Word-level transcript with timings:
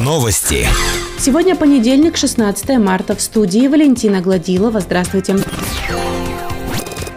Новости. 0.00 0.66
Сегодня 1.16 1.54
понедельник, 1.54 2.16
16 2.16 2.78
марта. 2.78 3.14
В 3.14 3.20
студии 3.20 3.68
Валентина 3.68 4.20
Гладилова. 4.20 4.80
Здравствуйте. 4.80 5.36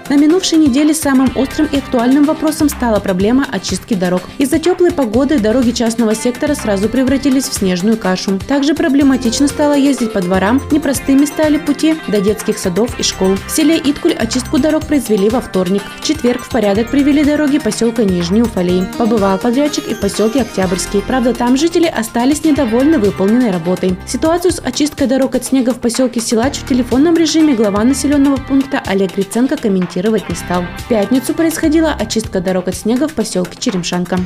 На 0.07 0.17
минувшей 0.17 0.59
неделе 0.59 0.93
самым 0.93 1.31
острым 1.35 1.67
и 1.71 1.77
актуальным 1.77 2.25
вопросом 2.25 2.69
стала 2.69 2.99
проблема 2.99 3.47
очистки 3.51 3.95
дорог. 3.95 4.21
Из-за 4.37 4.59
теплой 4.59 4.91
погоды 4.91 5.39
дороги 5.39 5.71
частного 5.71 6.13
сектора 6.13 6.53
сразу 6.53 6.89
превратились 6.89 7.49
в 7.49 7.53
снежную 7.55 7.97
кашу. 7.97 8.39
Также 8.47 8.75
проблематично 8.75 9.47
стало 9.47 9.73
ездить 9.73 10.13
по 10.13 10.21
дворам, 10.21 10.61
непростыми 10.69 11.25
стали 11.25 11.57
пути 11.57 11.95
до 12.07 12.21
детских 12.21 12.59
садов 12.59 12.99
и 12.99 13.03
школ. 13.03 13.35
В 13.47 13.51
селе 13.51 13.79
Иткуль 13.83 14.13
очистку 14.13 14.59
дорог 14.59 14.85
произвели 14.85 15.27
во 15.27 15.41
вторник. 15.41 15.81
В 15.99 16.03
четверг 16.03 16.43
в 16.43 16.49
порядок 16.49 16.91
привели 16.91 17.23
дороги 17.23 17.57
поселка 17.57 18.03
Нижний 18.03 18.43
Уфалей. 18.43 18.83
Побывал 18.99 19.39
подрядчик 19.39 19.87
и 19.87 19.95
в 19.95 20.01
поселке 20.01 20.41
Октябрьский. 20.41 21.01
Правда, 21.01 21.33
там 21.33 21.57
жители 21.57 21.87
остались 21.87 22.43
недовольны 22.43 22.99
выполненной 22.99 23.49
работой. 23.49 23.97
Ситуацию 24.05 24.51
с 24.51 24.59
очисткой 24.59 25.07
дорог 25.07 25.33
от 25.33 25.45
снега 25.45 25.73
в 25.73 25.79
поселке 25.79 26.19
Силач 26.19 26.57
в 26.57 26.67
телефонном 26.67 27.15
режиме 27.15 27.55
глава 27.55 27.83
населенного 27.83 28.35
пункта 28.35 28.83
Олег 28.85 29.15
Гриценко 29.15 29.57
комментирует 29.57 29.94
комментировать 29.95 30.29
не 30.29 30.35
стал. 30.35 30.63
В 30.79 30.87
пятницу 30.89 31.33
происходила 31.33 31.91
очистка 31.91 32.41
дорог 32.41 32.67
от 32.67 32.75
снега 32.75 33.07
в 33.07 33.13
поселке 33.13 33.57
Черемшанка. 33.59 34.19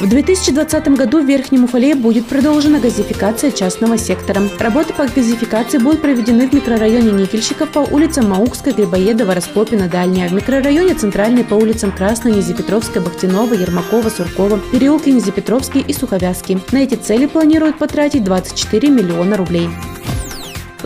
В 0.00 0.08
2020 0.08 0.88
году 0.88 1.22
в 1.22 1.26
Верхнем 1.26 1.64
Уфалее 1.64 1.94
будет 1.94 2.26
продолжена 2.26 2.80
газификация 2.80 3.50
частного 3.50 3.96
сектора. 3.96 4.42
Работы 4.58 4.92
по 4.92 5.06
газификации 5.06 5.78
будут 5.78 6.02
проведены 6.02 6.48
в 6.48 6.52
микрорайоне 6.52 7.12
Никельщиков 7.12 7.70
по 7.70 7.78
улицам 7.78 8.28
Маукской, 8.28 8.74
Грибоедова, 8.74 9.34
Распопина, 9.34 9.88
Дальняя, 9.88 10.28
в 10.28 10.34
микрорайоне 10.34 10.94
Центральный 10.94 11.44
по 11.44 11.54
улицам 11.54 11.92
Красной, 11.92 12.32
Низепетровская, 12.32 13.02
Бахтинова, 13.02 13.54
Ермакова, 13.54 14.10
Суркова, 14.10 14.60
переулки 14.70 15.08
Низепетровский 15.08 15.80
и 15.80 15.94
Суховязский. 15.94 16.58
На 16.72 16.78
эти 16.78 16.96
цели 16.96 17.24
планируют 17.24 17.78
потратить 17.78 18.22
24 18.22 18.90
миллиона 18.90 19.38
рублей. 19.38 19.70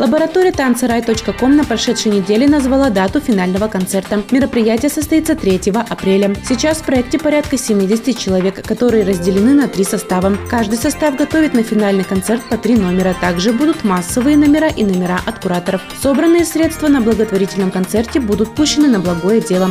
Лаборатория 0.00 0.50
танцерай.ком 0.50 1.56
на 1.56 1.64
прошедшей 1.64 2.10
неделе 2.10 2.48
назвала 2.48 2.88
дату 2.88 3.20
финального 3.20 3.68
концерта. 3.68 4.22
Мероприятие 4.30 4.88
состоится 4.88 5.36
3 5.36 5.60
апреля. 5.90 6.34
Сейчас 6.48 6.78
в 6.78 6.84
проекте 6.84 7.18
порядка 7.18 7.58
70 7.58 8.16
человек, 8.16 8.66
которые 8.66 9.04
разделены 9.04 9.52
на 9.52 9.68
три 9.68 9.84
состава. 9.84 10.38
Каждый 10.48 10.78
состав 10.78 11.16
готовит 11.16 11.52
на 11.52 11.62
финальный 11.62 12.04
концерт 12.04 12.40
по 12.48 12.56
три 12.56 12.76
номера. 12.76 13.14
Также 13.20 13.52
будут 13.52 13.84
массовые 13.84 14.38
номера 14.38 14.68
и 14.68 14.84
номера 14.84 15.20
от 15.26 15.40
кураторов. 15.40 15.82
Собранные 16.02 16.46
средства 16.46 16.88
на 16.88 17.02
благотворительном 17.02 17.70
концерте 17.70 18.20
будут 18.20 18.54
пущены 18.54 18.88
на 18.88 19.00
благое 19.00 19.42
дело. 19.42 19.68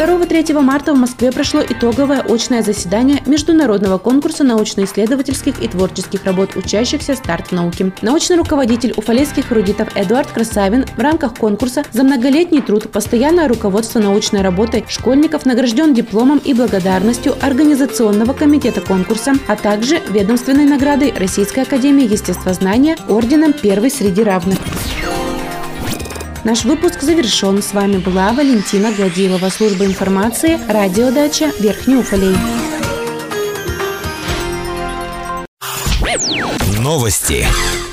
2-3 0.00 0.58
марта 0.62 0.94
в 0.94 0.96
Москве 0.96 1.30
прошло 1.30 1.60
итоговое 1.60 2.22
очное 2.22 2.62
заседание 2.62 3.22
международного 3.26 3.98
конкурса 3.98 4.44
научно-исследовательских 4.44 5.62
и 5.62 5.68
творческих 5.68 6.24
работ 6.24 6.56
учащихся 6.56 7.14
«Старт 7.14 7.48
в 7.48 7.52
науке». 7.52 7.92
Научный 8.00 8.36
руководитель 8.36 8.94
уфалейских 8.96 9.52
эрудитов 9.52 9.94
Эдуард 9.94 10.30
Красавин 10.32 10.86
в 10.86 10.98
рамках 10.98 11.34
конкурса 11.34 11.84
за 11.92 12.02
многолетний 12.02 12.62
труд, 12.62 12.90
постоянное 12.90 13.46
руководство 13.46 13.98
научной 13.98 14.40
работой 14.40 14.86
школьников 14.88 15.44
награжден 15.44 15.92
дипломом 15.92 16.40
и 16.42 16.54
благодарностью 16.54 17.36
Организационного 17.42 18.32
комитета 18.32 18.80
конкурса, 18.80 19.34
а 19.48 19.56
также 19.56 20.00
ведомственной 20.08 20.64
наградой 20.64 21.12
Российской 21.14 21.64
академии 21.64 22.10
естествознания 22.10 22.96
орденом 23.06 23.52
«Первый 23.52 23.90
среди 23.90 24.22
равных». 24.22 24.56
Наш 26.42 26.64
выпуск 26.64 27.02
завершен. 27.02 27.62
С 27.62 27.74
вами 27.74 27.98
была 27.98 28.32
Валентина 28.32 28.92
Гладилова, 28.92 29.50
служба 29.50 29.84
информации, 29.84 30.58
радиодача 30.68 31.52
Верхний 31.60 31.96
Уфалей. 31.96 32.34
Новости. 36.78 37.46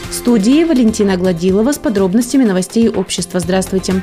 В 0.09 0.13
студии 0.13 0.63
Валентина 0.63 1.17
Гладилова 1.17 1.73
с 1.73 1.77
подробностями 1.77 2.45
новостей 2.45 2.87
общества. 2.87 3.41
Здравствуйте. 3.41 4.01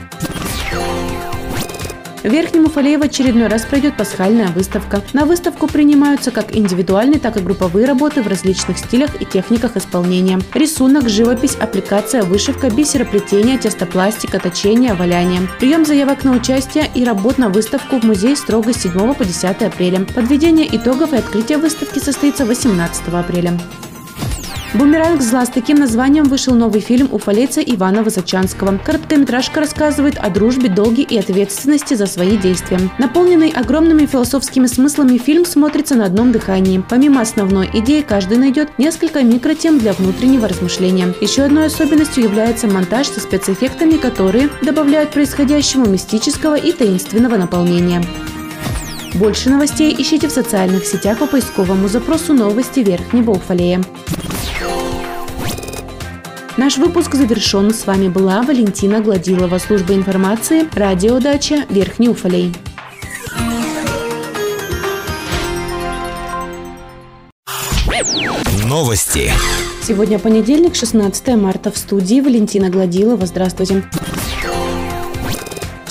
В 2.25 2.29
Верхнем 2.31 2.65
Уфалее 2.65 2.97
в 2.97 3.03
очередной 3.03 3.49
раз 3.49 3.67
пройдет 3.67 3.99
пасхальная 3.99 4.49
выставка. 4.49 5.03
На 5.13 5.27
выставку 5.27 5.67
принимаются 5.67 6.31
как 6.31 6.57
индивидуальные, 6.57 7.21
так 7.21 7.37
и 7.37 7.41
групповые 7.41 7.87
работы 7.87 8.23
в 8.23 8.27
различных 8.27 8.79
стилях 8.79 9.21
и 9.21 9.27
техниках 9.27 9.77
исполнения. 9.77 10.41
Рисунок, 10.55 11.11
живопись, 11.11 11.55
аппликация, 11.55 12.23
вышивка, 12.23 12.71
бисероплетение, 12.71 13.59
тестопластика, 13.59 14.41
точение, 14.41 14.95
валяние. 14.95 15.43
Прием 15.61 15.85
заявок 15.85 16.25
на 16.25 16.33
участие 16.33 16.91
и 16.95 17.05
работ 17.05 17.37
на 17.37 17.51
выставку 17.51 18.01
в 18.01 18.05
музей 18.05 18.37
строго 18.37 18.73
с 18.73 18.81
7 18.81 19.13
по 19.13 19.23
10 19.23 19.45
апреля. 19.61 20.07
Подведение 20.15 20.67
итогов 20.75 21.13
и 21.13 21.17
открытие 21.17 21.59
выставки 21.59 21.99
состоится 21.99 22.47
18 22.47 23.09
апреля. 23.09 23.53
«Бумеранг 24.75 25.23
зла» 25.23 25.47
с 25.47 25.51
таким 25.51 25.79
названием 25.79 26.25
вышел 26.25 26.53
новый 26.53 26.81
фильм 26.81 27.09
уфалейца 27.13 27.61
Ивана 27.61 28.03
Высочанского. 28.03 28.77
Короткометражка 28.85 29.61
рассказывает 29.61 30.19
о 30.19 30.31
дружбе, 30.31 30.69
долге 30.69 31.05
и 31.05 31.17
ответственности 31.17 31.95
за 31.95 32.07
свои 32.07 32.37
действия. 32.37 32.81
Наполненный 32.99 33.51
огромными 33.51 34.05
философскими 34.07 34.67
смыслами 34.67 35.17
фильм 35.17 35.45
смотрится 35.45 35.95
на 35.95 36.07
одном 36.07 36.33
дыхании. 36.33 36.83
Помимо 36.89 37.21
основной 37.21 37.71
идеи, 37.73 38.01
каждый 38.01 38.37
найдет 38.39 38.77
несколько 38.77 39.23
микротем 39.23 39.79
для 39.79 39.93
внутреннего 39.93 40.49
размышления. 40.49 41.15
Еще 41.21 41.43
одной 41.43 41.67
особенностью 41.67 42.25
является 42.25 42.67
монтаж 42.67 43.07
со 43.07 43.21
спецэффектами, 43.21 43.93
которые 43.93 44.49
добавляют 44.63 45.11
происходящему 45.11 45.87
мистического 45.87 46.57
и 46.57 46.73
таинственного 46.73 47.37
наполнения. 47.37 48.03
Больше 49.15 49.51
новостей 49.51 49.95
ищите 49.97 50.27
в 50.27 50.33
социальных 50.33 50.85
сетях 50.85 51.21
по 51.21 51.29
поисковому 51.29 51.87
запросу 51.87 52.35
«Новости 52.35 52.81
Верхнего 52.81 53.31
Уфалея». 53.31 53.81
Наш 56.57 56.79
выпуск 56.79 57.17
завершен. 57.17 57.75
С 57.75 57.85
вами 57.85 58.09
была 58.09 58.41
Валентина 58.43 59.01
Гладилова, 59.01 59.59
служба 59.59 59.93
информации, 59.95 60.69
радиодача 60.73 61.65
Верхний 61.69 62.09
Уфалей. 62.09 62.55
Новости. 68.69 69.33
Сегодня 69.83 70.21
понедельник, 70.21 70.77
16 70.77 71.29
марта. 71.37 71.73
В 71.73 71.77
студии 71.77 72.21
Валентина 72.21 72.71
Гладилова. 72.71 73.27
Здравствуйте 73.27 73.83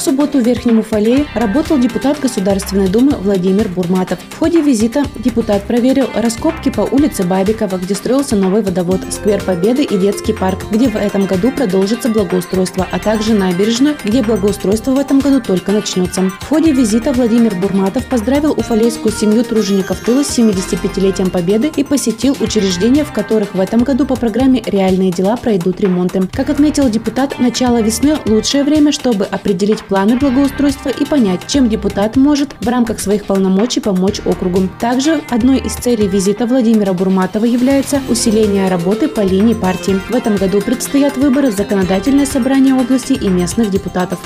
субботу 0.03 0.39
в 0.39 0.45
Верхнем 0.45 0.79
Уфалее 0.79 1.25
работал 1.33 1.79
депутат 1.79 2.19
Государственной 2.19 2.89
Думы 2.89 3.13
Владимир 3.13 3.69
Бурматов. 3.69 4.19
В 4.31 4.37
ходе 4.37 4.59
визита 4.59 5.03
депутат 5.15 5.63
проверил 5.63 6.09
раскопки 6.13 6.69
по 6.69 6.81
улице 6.81 7.23
Бабикова, 7.23 7.77
где 7.77 7.95
строился 7.95 8.35
новый 8.35 8.61
водовод, 8.61 8.99
сквер 9.11 9.41
Победы 9.41 9.83
и 9.83 9.97
детский 9.97 10.33
парк, 10.33 10.65
где 10.71 10.89
в 10.89 10.97
этом 10.97 11.25
году 11.25 11.51
продолжится 11.51 12.09
благоустройство, 12.09 12.85
а 12.91 12.99
также 12.99 13.33
набережную, 13.33 13.95
где 14.03 14.21
благоустройство 14.21 14.91
в 14.91 14.99
этом 14.99 15.21
году 15.21 15.39
только 15.39 15.71
начнется. 15.71 16.21
В 16.41 16.49
ходе 16.49 16.73
визита 16.73 17.13
Владимир 17.13 17.55
Бурматов 17.55 18.05
поздравил 18.07 18.51
уфалейскую 18.51 19.13
семью 19.13 19.45
тружеников 19.45 20.01
тыла 20.01 20.23
с 20.23 20.37
75-летием 20.37 21.29
Победы 21.29 21.71
и 21.73 21.83
посетил 21.85 22.35
учреждения, 22.41 23.05
в 23.05 23.13
которых 23.13 23.55
в 23.55 23.59
этом 23.59 23.83
году 23.85 24.05
по 24.05 24.17
программе 24.17 24.61
«Реальные 24.65 25.11
дела» 25.11 25.37
пройдут 25.37 25.79
ремонты. 25.79 26.27
Как 26.33 26.49
отметил 26.49 26.89
депутат, 26.89 27.39
начало 27.39 27.81
весны– 27.81 28.17
лучшее 28.25 28.65
время, 28.65 28.91
чтобы 28.91 29.23
определить 29.23 29.81
планы 29.93 30.17
благоустройства 30.17 30.89
и 30.89 31.05
понять, 31.05 31.45
чем 31.45 31.69
депутат 31.69 32.15
может 32.15 32.55
в 32.59 32.67
рамках 32.67 32.99
своих 32.99 33.25
полномочий 33.25 33.79
помочь 33.79 34.21
округу. 34.25 34.67
Также 34.79 35.21
одной 35.29 35.59
из 35.59 35.75
целей 35.75 36.07
визита 36.07 36.47
Владимира 36.47 36.93
Бурматова 36.93 37.45
является 37.45 38.01
усиление 38.09 38.69
работы 38.69 39.07
по 39.07 39.21
линии 39.21 39.53
партии. 39.53 40.01
В 40.09 40.15
этом 40.15 40.35
году 40.35 40.61
предстоят 40.61 41.15
выборы 41.15 41.51
в 41.51 41.55
законодательное 41.55 42.25
собрание 42.25 42.73
области 42.73 43.13
и 43.13 43.27
местных 43.29 43.69
депутатов. 43.69 44.17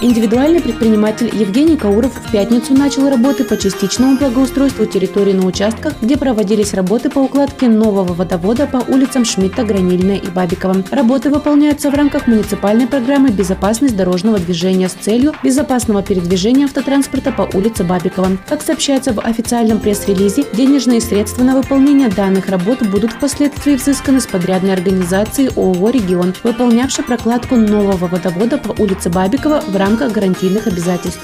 Индивидуальный 0.00 0.60
предприниматель 0.60 1.28
Евгений 1.34 1.76
Кауров 1.76 2.12
в 2.14 2.30
пятницу 2.30 2.72
начал 2.72 3.10
работы 3.10 3.42
по 3.42 3.56
частичному 3.56 4.16
благоустройству 4.16 4.86
территории 4.86 5.32
на 5.32 5.44
участках, 5.44 5.94
где 6.00 6.16
проводились 6.16 6.72
работы 6.72 7.10
по 7.10 7.18
укладке 7.18 7.66
нового 7.66 8.14
водовода 8.14 8.68
по 8.68 8.76
улицам 8.76 9.24
Шмидта, 9.24 9.64
Гранильная 9.64 10.18
и 10.18 10.28
Бабикова. 10.28 10.84
Работы 10.92 11.30
выполняются 11.30 11.90
в 11.90 11.94
рамках 11.94 12.28
муниципальной 12.28 12.86
программы 12.86 13.30
«Безопасность 13.30 13.96
дорожного 13.96 14.38
движения» 14.38 14.88
с 14.88 14.92
целью 14.92 15.32
безопасного 15.42 16.00
передвижения 16.04 16.66
автотранспорта 16.66 17.32
по 17.32 17.48
улице 17.56 17.82
Бабикова. 17.82 18.38
Как 18.48 18.62
сообщается 18.62 19.12
в 19.12 19.18
официальном 19.18 19.80
пресс-релизе, 19.80 20.44
денежные 20.52 21.00
средства 21.00 21.42
на 21.42 21.56
выполнение 21.56 22.08
данных 22.08 22.48
работ 22.50 22.86
будут 22.86 23.14
впоследствии 23.14 23.74
взысканы 23.74 24.20
с 24.20 24.28
подрядной 24.28 24.74
организации 24.74 25.50
ООО 25.56 25.90
«Регион», 25.90 26.34
выполнявшей 26.44 27.02
прокладку 27.02 27.56
нового 27.56 28.06
водовода 28.06 28.58
по 28.58 28.80
улице 28.80 29.10
Бабикова 29.10 29.64
в 29.66 29.74
рамках 29.74 29.87
рамках 29.88 30.12
гарантийных 30.12 30.66
обязательств. 30.66 31.20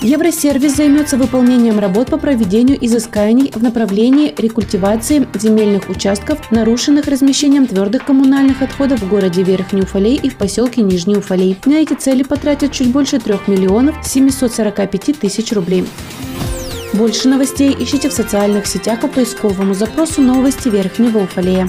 Евросервис 0.00 0.76
займется 0.76 1.16
выполнением 1.16 1.78
работ 1.78 2.08
по 2.10 2.18
проведению 2.18 2.84
изысканий 2.84 3.50
в 3.52 3.62
направлении 3.62 4.32
рекультивации 4.36 5.26
земельных 5.34 5.88
участков, 5.88 6.52
нарушенных 6.52 7.06
размещением 7.06 7.66
твердых 7.66 8.04
коммунальных 8.04 8.62
отходов 8.62 9.00
в 9.00 9.08
городе 9.08 9.42
Верхний 9.42 9.82
Уфалей 9.82 10.16
и 10.16 10.28
в 10.28 10.36
поселке 10.36 10.82
Нижний 10.82 11.16
Уфалей. 11.16 11.56
На 11.64 11.74
эти 11.74 11.94
цели 11.94 12.22
потратят 12.22 12.72
чуть 12.72 12.90
больше 12.90 13.18
3 13.18 13.34
миллионов 13.48 13.96
745 14.04 15.18
тысяч 15.18 15.52
рублей. 15.52 15.84
Больше 16.92 17.28
новостей 17.28 17.76
ищите 17.78 18.08
в 18.08 18.12
социальных 18.12 18.66
сетях 18.66 19.00
по 19.00 19.08
поисковому 19.08 19.74
запросу 19.74 20.22
«Новости 20.22 20.68
Верхнего 20.68 21.18
Уфалея». 21.18 21.68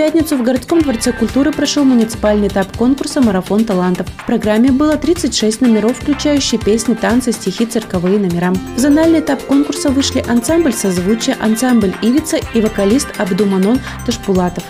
Пятницу 0.00 0.38
в 0.38 0.42
городском 0.42 0.80
дворце 0.80 1.12
культуры 1.12 1.52
прошел 1.52 1.84
муниципальный 1.84 2.48
этап 2.48 2.74
конкурса 2.74 3.20
«Марафон 3.20 3.66
талантов». 3.66 4.06
В 4.16 4.24
программе 4.24 4.72
было 4.72 4.96
36 4.96 5.60
номеров, 5.60 5.98
включающие 5.98 6.58
песни, 6.58 6.94
танцы, 6.94 7.32
стихи, 7.32 7.66
цирковые 7.66 8.18
номера. 8.18 8.54
В 8.76 8.78
зональный 8.78 9.20
этап 9.20 9.42
конкурса 9.42 9.90
вышли 9.90 10.24
ансамбль 10.26 10.72
«Созвучие», 10.72 11.36
ансамбль 11.38 11.92
«Ивица» 12.00 12.38
и 12.54 12.62
вокалист 12.62 13.08
Абдуманон 13.18 13.78
Ташпулатов. 14.06 14.64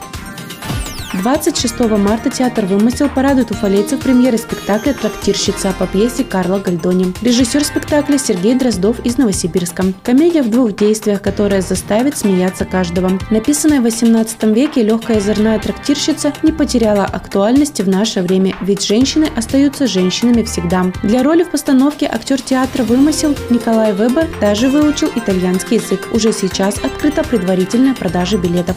26 1.12 1.80
марта 1.98 2.30
театр 2.30 2.66
«Вымысел» 2.66 3.08
порадует 3.08 3.50
уфалейцев 3.50 4.00
премьеры 4.00 4.38
спектакля 4.38 4.94
«Трактирщица» 4.94 5.74
по 5.76 5.86
пьесе 5.86 6.22
Карла 6.22 6.60
Гальдони. 6.60 7.12
Режиссер 7.20 7.64
спектакля 7.64 8.16
Сергей 8.16 8.54
Дроздов 8.54 9.00
из 9.04 9.18
Новосибирска. 9.18 9.86
Комедия 10.04 10.42
в 10.42 10.50
двух 10.50 10.76
действиях, 10.76 11.20
которая 11.20 11.62
заставит 11.62 12.16
смеяться 12.16 12.64
каждого. 12.64 13.10
Написанная 13.30 13.80
в 13.80 13.84
18 13.84 14.42
веке 14.54 14.84
легкая 14.84 15.18
озорная 15.18 15.58
трактирщица 15.58 16.32
не 16.44 16.52
потеряла 16.52 17.06
актуальности 17.06 17.82
в 17.82 17.88
наше 17.88 18.22
время, 18.22 18.54
ведь 18.60 18.86
женщины 18.86 19.28
остаются 19.34 19.88
женщинами 19.88 20.44
всегда. 20.44 20.92
Для 21.02 21.24
роли 21.24 21.42
в 21.42 21.50
постановке 21.50 22.06
актер 22.06 22.40
театра 22.40 22.84
«Вымысел» 22.84 23.34
Николай 23.50 23.92
Вебер 23.92 24.28
даже 24.40 24.68
выучил 24.68 25.10
итальянский 25.16 25.78
язык. 25.78 26.08
Уже 26.12 26.32
сейчас 26.32 26.78
открыта 26.78 27.24
предварительная 27.24 27.94
продажа 27.94 28.38
билетов. 28.38 28.76